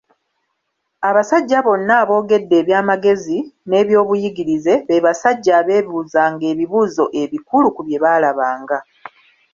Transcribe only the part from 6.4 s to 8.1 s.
ebibuuzo ebikulu ku bye